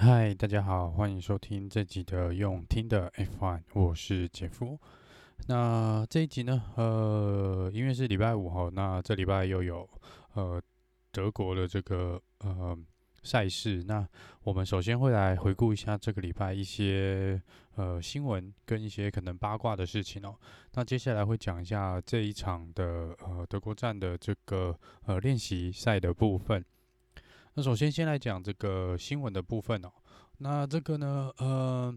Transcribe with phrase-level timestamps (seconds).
[0.00, 4.78] 嗨，大家好，欢迎收听这集的用听的 F1，我是杰夫。
[5.48, 9.90] 那这一集呢，呃，因为是礼拜五哈，那这礼拜又有
[10.34, 10.62] 呃
[11.10, 12.78] 德国的这个呃
[13.24, 14.06] 赛事，那
[14.44, 17.42] 我们首先会来回顾一下这个礼拜一些
[17.74, 20.32] 呃新闻跟一些可能八卦的事情哦。
[20.74, 26.64] 那接下来会讲一下这一场的呃德国站的这个呃练习赛的部分。
[27.54, 29.90] 那首先先来讲这个新闻的部分哦。
[30.38, 31.92] 那这个呢，呃，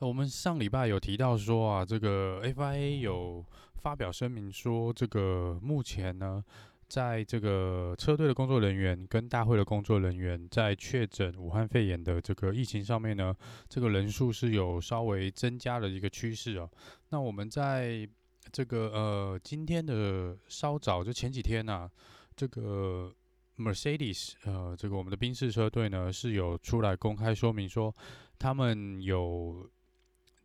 [0.00, 3.44] 我们上礼拜有提到说啊，这个 FIA 有
[3.76, 6.42] 发表声明说，这个目前呢，
[6.88, 13.32] 在这个车队的工作人员跟大会的工作人员在确诊武汉肺炎的这个疫情上面呢，
[13.68, 16.68] 这个人数是有稍微增加的一个趋势哦。
[17.10, 18.08] 那我们在
[18.50, 21.88] 这个呃今天的稍早就前几天呐、
[22.34, 23.14] 这个。
[23.56, 27.94] Mercedes，呃，这个我们的宾士车队呢是有出来公开说明说，
[28.38, 29.68] 他们有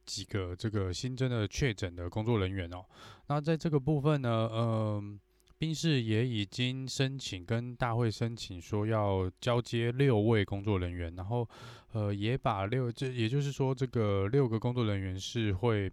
[0.05, 2.85] 几个这个新增的确诊的工作人员哦。
[3.27, 5.19] 那在这个部分呢，嗯、呃，
[5.57, 11.47] 宾士也已经申请跟大会申请说要交接六位工作人员，然后
[11.93, 15.91] 呃也把六，这也就是说这个六个工作人员是会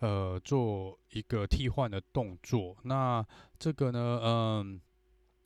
[0.00, 2.76] 呃做一个替换的动作。
[2.84, 3.24] 那
[3.58, 4.80] 这个呢，嗯、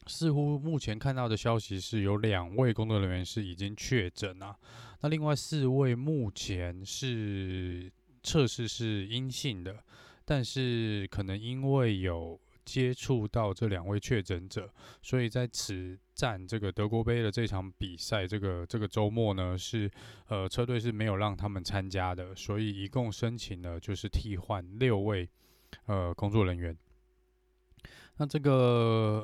[0.07, 4.57] 似乎目前看到的消息是有两位工作人员是已经确诊啊，
[5.01, 7.91] 那另外四位目前是
[8.23, 9.83] 测试是阴性的，
[10.25, 19.91] 但是可能因为有接触到这两位确诊者，所以在此站这个德国杯的这场比赛，这个这个周末呢是
[20.29, 25.29] 呃车队是没有让他们参加的，所以一共申请了就是替换六位
[25.87, 26.77] 呃工作人员。
[28.17, 28.53] 那这个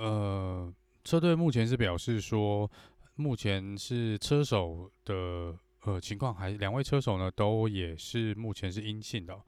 [0.00, 0.74] 呃，
[1.04, 2.70] 车队目前是表示说，
[3.14, 9.38] 目前是车手的呃情况还两位车手呢都也是目前是阴性的。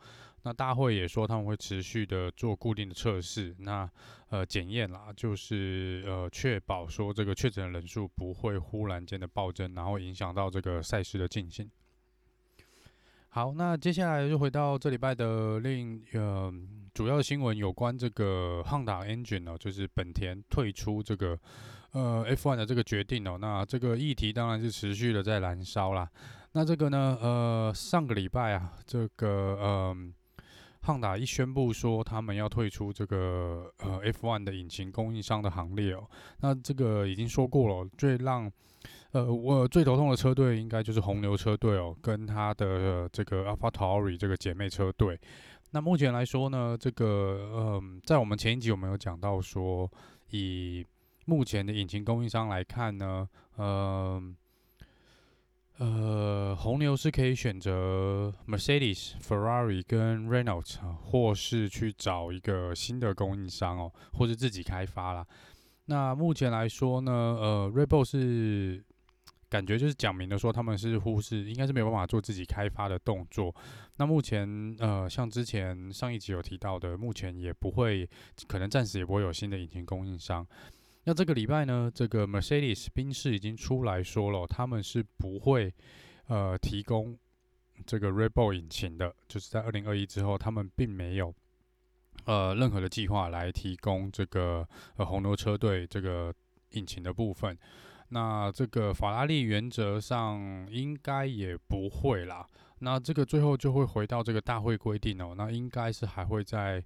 [0.44, 3.88] 那大会也说他们会持续的做固定的测试，那
[4.28, 11.70] 呃检验啦，就是呃确保说这个确诊人数不会忽然间的暴增，然后影响到这个赛事的进行。
[13.34, 16.52] 好，那接下来就回到这礼拜的另呃
[16.92, 21.38] 主要新闻，有关这个 Honda Engine 哦，就是本田退出这个
[21.92, 23.38] 呃 F1 的这个决定哦。
[23.40, 26.06] 那这个议题当然是持续的在燃烧啦。
[26.52, 30.12] 那这个呢，呃，上个礼拜啊，这个嗯
[30.82, 36.04] 胖达一宣布说他们要退出这个呃 F1 的引擎供应商的行列哦。
[36.40, 38.50] 那这个已经说过了，最让
[39.12, 45.20] 呃，我最头痛的车队应该就是红牛车队哦，跟他的、这个 AlphaTauri 这个姐妹车队。
[45.70, 49.88] 那目前来说呢，这个嗯、呃，在我们前一集我们有讲到说，
[50.30, 50.84] 以
[51.26, 54.22] 目前的引擎供应商来看呢，呃，
[55.78, 55.86] 呃，
[56.62, 65.26] 红牛是可以选择 Mercedes、Ferrari 跟 Renault，或是去找一个新的供应商哦，或是自己开发啦。
[65.86, 68.84] 那目前来说呢，呃，Rebel 是。
[69.48, 73.54] 感觉就是讲明了说，他们是忽视，应该是没有办法做自己开发的动作。
[73.98, 78.08] 那目前，呃，像之前上一集有提到的，目前也不会，
[78.48, 80.46] 可能暂时也不会有新的引擎供应商。
[81.04, 85.74] 那这个礼拜呢，这个 Mercedes 宾士已经出来说了，他们是不会，
[86.28, 87.18] 呃，提供
[87.84, 91.34] 这个 Red Bull 引擎的，就是在二零二一之后，他们并没有，
[92.24, 94.66] 呃，任何的计划来提供这个
[94.96, 96.32] 呃红牛车队这个
[96.70, 97.58] 引擎的部分。
[98.08, 102.46] 那这个法拉利原则上应该也不会啦。
[102.80, 105.34] 那这个最后就会回到这个大会规定哦。
[105.34, 106.84] 那应该是还会再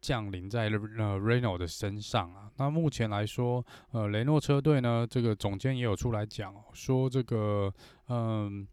[0.00, 2.50] 降临在呃 Reno 的身上啊。
[2.56, 7.72] 那目前来说，呃，雷诺车队呢，这个总监也有出来讲哦，说这个
[8.08, 8.66] 嗯，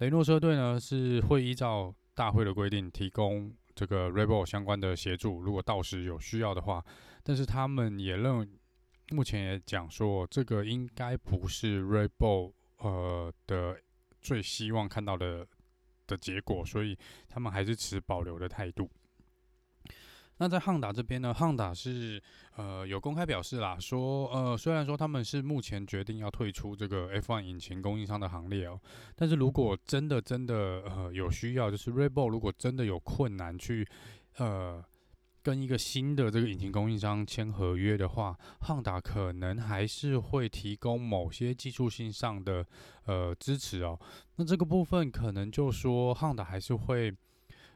[0.00, 6.84] 雷诺车队呢是会依照大会的规定提供这个 Rebel 相关的协助，如果到时有需要的话。
[7.22, 8.48] 但是他们也认。
[9.12, 13.76] 目前也讲说，这个应该不是 Red Bull 呃的
[14.20, 15.44] 最希望看到的
[16.06, 16.96] 的结果，所以
[17.28, 18.88] 他们还是持保留的态度。
[20.40, 22.20] 那在汉达这边呢，汉达是
[22.56, 28.80] 呃有公开表示啦，说呃虽然说他们是目前决定要退出这个 F1 引擎供应商的行列哦，
[29.14, 33.86] 但是如果真的真的呃有需要，就是 Red Bull 如果真的有困难去
[34.38, 34.82] 呃。
[35.42, 42.62] 跟一个新的这个引擎供应商签合约的话，汉达可能还是会提供某些技术性上的
[43.06, 43.98] 呃支持哦。
[44.36, 47.10] 那这个部分可能就说汉达还是会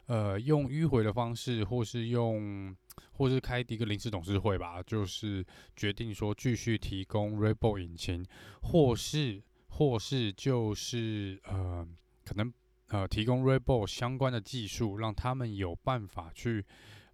[0.07, 2.75] 呃用迂回的方式，或是用
[3.13, 5.45] 或是开一个临时董事会吧，就是
[5.77, 8.25] 决定说继续提供 Red Bull 引擎，
[8.63, 11.87] 或是或是就是呃，
[12.25, 12.53] 可能
[12.89, 16.65] 呃提供 Red Bull 相关的技术，让他们有办法去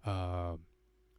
[0.03, 0.57] 呃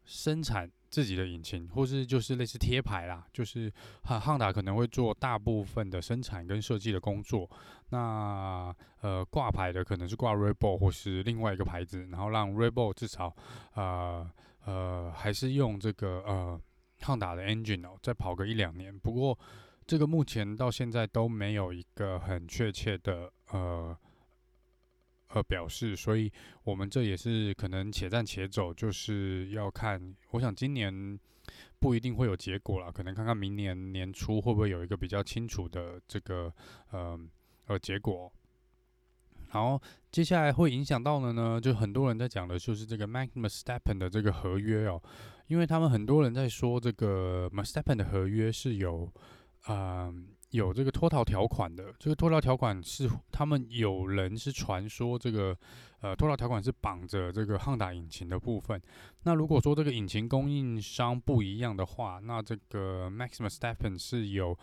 [0.05, 3.73] 生产自己的引擎，或是就是类似贴牌啦，就是
[4.05, 7.50] 汉汉达可能会做大部分的生产跟设计的工作，
[7.89, 13.35] 那呃挂牌的可能是挂 r e b o l 或是另外一个牌子，然后让 r e b o l 至少
[13.75, 14.31] 呃
[14.67, 16.61] 呃还是用这个呃
[17.00, 19.37] 汉达的 engine 哦，再跑个一两年，不过。
[19.85, 23.94] 这个目前到现在都没有一个很确切的呃
[25.34, 26.31] 呃表示，所以
[26.64, 30.14] 我们这也是可能且战且走，就是要看。
[30.31, 31.19] 我想今年
[31.79, 36.52] 不一定会有结果了，可能看看明年年初会不会有一个比较清楚的这个
[36.90, 37.19] 呃
[37.67, 38.32] 呃结果。
[39.50, 39.81] 然后，
[40.11, 45.02] 接下来会影响到的呢，就很多人在讲的就是这个 Max Verstappen 的这个合约哦，
[45.46, 49.12] 因为他们很多人在说这个 Verstappen 的合约是有。
[49.67, 50.12] 啊、
[50.53, 55.57] 有这个脱逃条款的，这个脱逃条款是他们有人是传说这个，
[56.01, 58.81] 呃，脱逃条款是绑着这个汉达引擎的部分。
[59.23, 64.57] 那如果说这个引擎供应商不一样的话，那这个 Max Verstappen 是有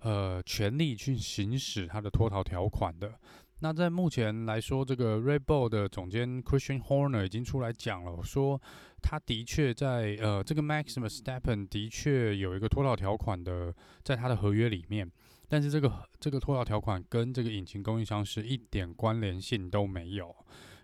[0.00, 3.14] 呃权利去行使他的脱逃条款的。
[3.60, 8.60] 那在目前来说，这个 Red Bull 的总监 Christian Horner 已经出来讲了，说
[9.00, 15.08] 他的确在呃，这个 Max Verstappen 的确有一个脱逃条款的，在他的合约里面，
[15.52, 20.34] 但是这个这个脱逃条款跟这个引擎供应商是一点关联性都没有，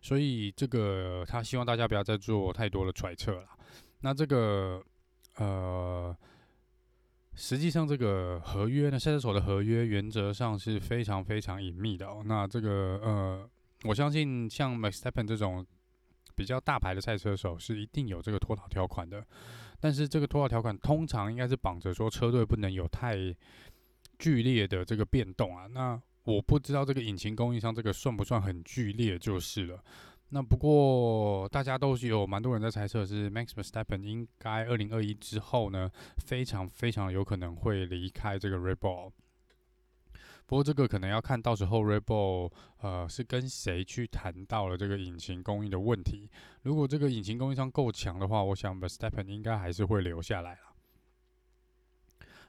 [0.02, 3.48] 所以这个他希望大家不要再做太多的揣测了。
[4.00, 4.82] 那这个
[5.36, 6.14] 呃。
[7.40, 12.20] 实际上，这个合约呢，赛车手的合约原则上是非常非常隐秘的哦。
[12.24, 13.48] 那这个呃，
[13.84, 15.64] 我相信像 Verstappen 这种
[16.34, 19.24] 比较大牌的赛车手是一定有这个脱逃条款的。
[19.78, 23.14] 但是这个脱逃条款通常应该是绑着说车队不能有太
[24.18, 25.66] 剧烈的这个变动啊。
[25.66, 29.82] 那我不知道这个引擎供应商这个算不算很剧烈就是了。
[30.30, 39.10] 那不过大家都是有蛮多人在猜测，是 Max Verstappen 应该二零二一之后呢，非常非常有可能会离开这个 Red Bull。
[40.44, 42.50] 不过这个可能要看到时候 Red Bull
[42.80, 46.30] 呃是跟谁去谈到了这个引擎供应的问题。
[46.62, 50.60] 如果这个引擎供应商够强的话，我想 Verstappen 应该还是会留下来了。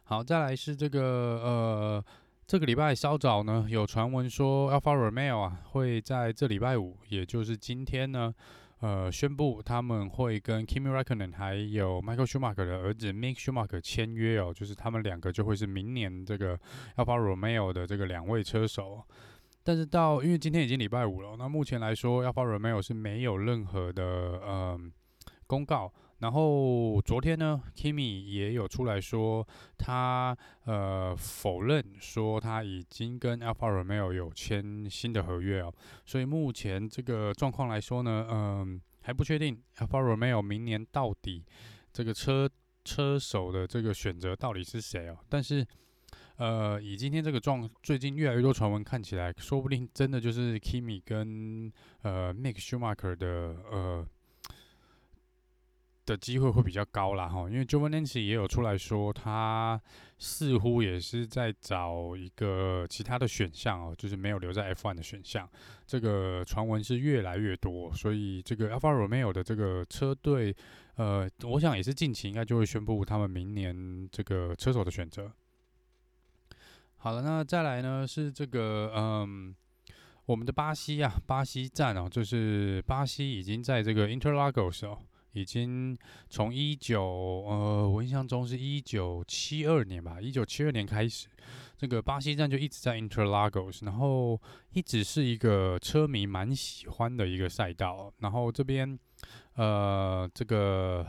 [0.10, 1.00] 好，再来是这个
[1.44, 2.06] 呃。
[2.48, 8.34] 这个礼拜稍早呢，有传闻说 Alfa Romeo 啊会在这礼拜五，也就是今天呢，
[8.80, 16.58] 呃，宣布他们会跟 Kimi Raikkonen 还有 Michael Schumacher 的儿子 Mick Schumacher 签约哦，就是他们两个就会是明年这个
[16.96, 19.04] Alfa Romeo 的这个两位车手。
[19.64, 24.80] 但是到因为今天已经礼拜五了，那目前来说 Alfa Romeo 是没有任何的呃
[25.46, 25.94] 公告。
[26.20, 35.74] 然后昨天呢，Kimi 也有出来说，他呃否认说他已经跟 Alfa Romeo 有签新的合约哦，
[36.06, 41.46] 所以目前这个状况来说呢，嗯、还不确定 Alfa Romeo 明年到底
[41.94, 42.50] 这个车
[42.84, 45.18] 车手的这个选择到底是谁哦。
[45.30, 45.66] 但是
[46.36, 54.06] 呃，以今天这个状，最近越来越多传闻看起来，说不定真的就是 Kimi 跟呃 Mick Schumacher 的呃。
[56.10, 59.80] 的机会会比较高啦，哈，因为 Giovinazzi 也有出来说，他
[60.18, 65.48] 似乎也是在找一个其他的选项哦，就是没有留在 F1 的选项。
[65.86, 70.56] 这个传闻是越来越多，所以这个 Alfa Romeo 的这个车队，
[70.96, 75.32] 呃，我想也是近期应该就会宣布他们明年这个车手的选择。
[76.98, 79.56] 好了，那再来呢是这个，嗯，
[80.26, 84.98] 我们的巴西啊，巴西站哦，就是巴西已经在这个 Interlagos 哦。
[85.34, 85.96] 已经
[86.28, 91.28] 从一九呃，我印象中是一九七二年吧，一九七二年开始，
[91.78, 94.42] 这个巴西站就一直在 Interlagos，然后
[94.74, 98.12] 一直是一个车迷蛮喜欢的一个赛道。
[98.20, 98.98] 然后这边
[99.54, 101.06] 呃，这个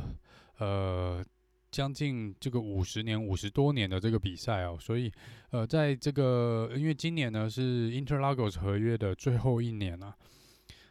[0.58, 1.24] 呃，
[1.70, 5.10] 将近这个五十年、五十多年的这个比赛哦，所以
[5.50, 10.14] 呃，在这个因为今年呢是 Interlagos 合约的最后一年啊，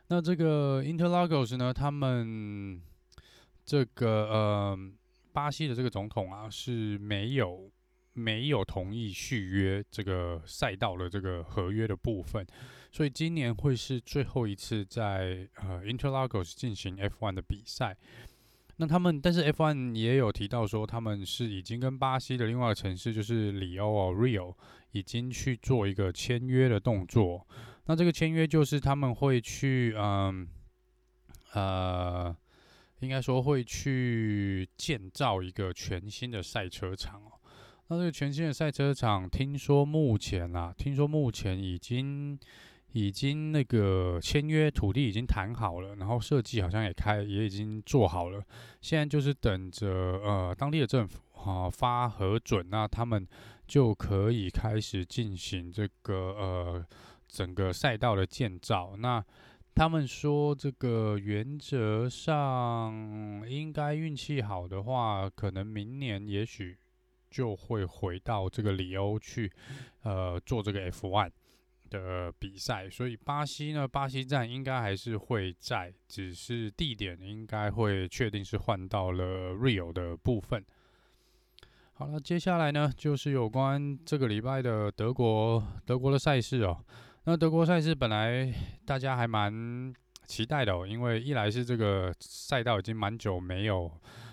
[0.08, 2.82] 那这个 Interlagos 呢，他们。
[3.70, 4.80] 这个呃，
[5.32, 7.70] 巴西的这个总统啊是没有
[8.14, 12.44] 没有同意续约这个赛道的这个合约的部分，
[12.92, 17.96] 所以今年会是最后一次在呃 Interlagos 进行 F1 的比赛。
[18.78, 24.56] 那他们但是 F1 也有提到说，他们是已经跟巴西的另外一个城市就是里欧 Rio
[24.94, 27.46] 已经去做一个签约的动作。
[27.86, 30.48] 那这个签约就是他们会去嗯
[31.54, 32.36] 呃。
[33.00, 37.32] 应该说会去建造一个全新的赛车场哦。
[37.88, 42.38] 那这个全新的赛车场，听说目前啊，听说目前已经
[42.92, 48.44] 已经那个签约土地已经谈好了，然后设计好像也开也已经做好了，
[48.82, 49.88] 现在就是等着
[50.24, 53.28] 呃当地的政府哈、啊、发核准，那他们
[53.68, 56.86] 就可以开始进行这个呃
[57.28, 58.96] 整个赛道的建造。
[58.98, 59.24] 那
[59.80, 62.94] 他们说，这个原则上
[63.48, 66.78] 应该运气好的话，可能明年也许
[67.32, 69.50] 就会回到这个里欧去，
[70.02, 71.32] 呃，做这个 F1
[71.90, 72.90] 的比赛。
[72.90, 80.62] 所以巴西呢，巴西站应该还是会在，只是地点应该会确定是换到了 Rio 的部分。
[81.94, 86.84] 好了，接下来呢，就是有关这个礼拜的德国德国的赛事哦。
[87.30, 88.52] 那德国赛事本来
[88.88, 89.94] 大家还蛮
[90.26, 93.92] 期待的哦，因为一来是这个赛道已经蛮久没有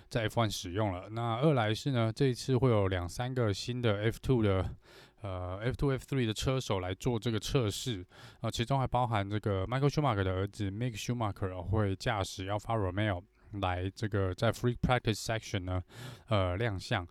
[0.09, 4.71] 在 F1 使用了，那二来是呢，这一次会有两三个新的 F2 的
[5.21, 8.03] 呃 F2 F3 的车手来做这个测试
[8.41, 13.23] 啊，其中还包含这个 Michael Schumacher 的儿子 Mick Schumacher 会驾驶 Alfa Romeo
[13.61, 15.83] 来这个在 Free Practice Section 呢
[16.29, 17.07] 呃亮相。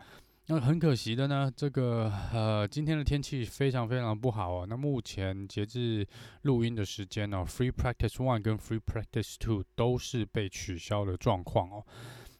[0.48, 4.66] 那很可惜的呢，这个呃今天的天气非常非常不好哦。
[4.70, 6.08] 那目前截至
[6.44, 11.84] 录音的时间呢，Free Practice One 跟 Free Practice Two 都是被取消的状况哦。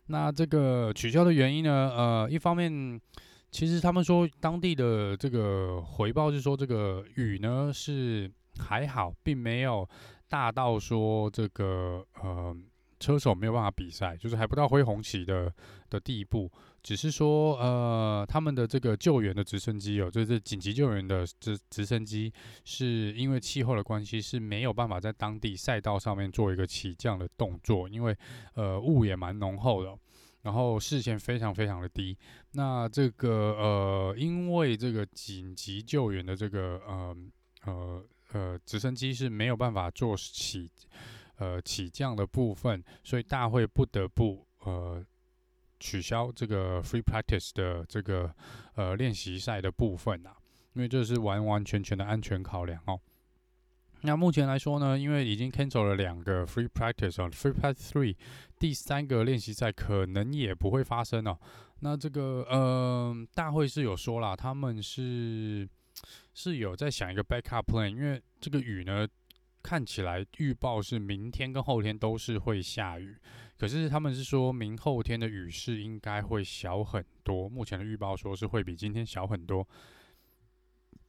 [0.06, 3.02] 那这个取消的原因呢，呃，一方面
[3.50, 9.90] 其实他们说当地的这个回报是说这个雨呢是还好，并没有
[10.30, 12.56] 大到说这个呃
[13.00, 15.52] 车手没有办法比赛，就是还不到挥红旗的
[15.90, 16.52] 的地步。
[16.86, 22.32] 只是说，呃，他们的这个救援的直升机哦，就是紧急救援的直直升机，
[22.64, 28.16] 是因为气候的关系是没有办法在当地赛道上面做一个起降的动作，因为
[28.54, 29.98] 呃雾也蛮浓厚的，
[30.44, 32.16] 然后视线非常非常的低。
[32.52, 37.18] 那这个呃，因为这个紧急救援的这个呃
[37.66, 40.70] 呃呃直升机是没有办法做起
[41.38, 45.04] 呃起降的部分，所以大会不得不呃。
[45.80, 48.34] 取消这个 free practice 的这个
[48.76, 50.36] 呃练习赛的部分啊，
[50.74, 53.00] 因为这是完完全全的安全考量哦。
[54.02, 58.16] 那目前来说呢，因为已经 cancel 了两个 free practice 哦，free practice three
[58.60, 61.38] 第三个练习赛可能也不会发生哦。
[61.80, 65.68] 那这个呃大会是有说啦，他们是
[66.34, 69.08] 是有在想一个 backup plan，因为这个雨呢
[69.66, 73.18] 看起来预报是明天跟后天都是会下雨。
[73.58, 79.68] 可是他们是说明后天的雨势应该会小很多，目前的预报说是会比今天小很多，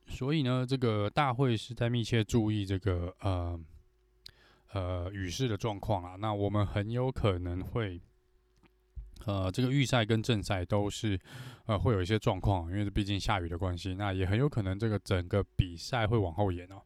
[0.06, 3.60] 所以呢，这个大会是在密切注意这个呃
[4.72, 6.16] 呃雨势的状况啊。
[6.16, 8.00] 那我们很有可能会
[9.26, 11.18] 呃这个预赛跟正赛都是
[11.66, 16.80] 呃会有一些状况，因为毕竟下雨的关系，那也很有可能这个整个比赛会往后延哦。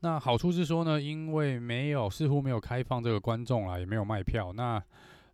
[0.00, 4.52] 那好处是说呢，因为没有似乎没有开放这个观众啦，也没有卖票。
[4.52, 4.82] 那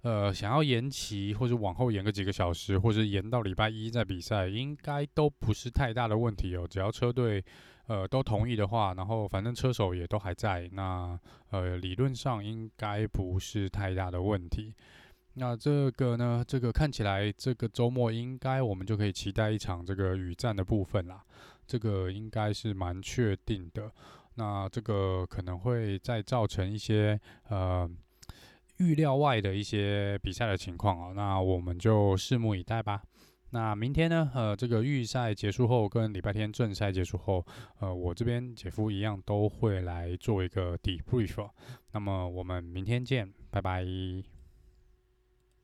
[0.03, 6.67] 呃，想要延期或者往后延个几个小时，或者延到礼拜一再比赛，应该都不是太大的问题哦。
[6.69, 7.45] 只要车队
[7.87, 11.19] 呃都同意的话，然后反正车手也都还在，那
[11.51, 14.75] 呃理论上应该不是太大的问题。
[15.35, 21.23] 那这个呢，这个看起来这个周末应该我们就可以期待一场这个雨战的部分啦。
[21.65, 23.91] 这个应该是蛮确定的。
[24.35, 27.89] 那这个可能会再造成一些呃
[28.79, 33.03] 预料外的一些比赛的情况啊，那我们就拭目以待吧。
[33.51, 37.45] 那明天呢，呃，这个预赛结束后跟礼拜天正赛结束后，
[37.81, 41.49] 呃，我这边姐夫一样都会来做一个 debrief。
[41.93, 43.85] 那么我们明天见，拜拜。